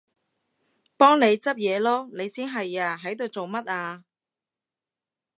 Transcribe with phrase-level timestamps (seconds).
[0.97, 2.09] 幫你執嘢囉！
[2.17, 4.03] 你先係啊，喺度做乜啊？